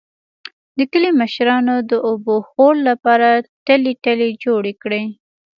د 0.77 0.79
کلي 0.91 1.11
مشرانو 1.21 1.75
د 1.89 1.91
اوبهخور 2.07 2.73
لپاره 2.89 3.29
ټلۍ 3.67 3.93
ټلۍ 4.03 4.31
جوړې 4.43 4.73
کړې. 4.83 5.03